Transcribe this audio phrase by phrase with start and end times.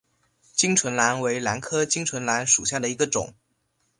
[0.55, 3.35] 巾唇兰为兰科巾唇兰属下的一个种。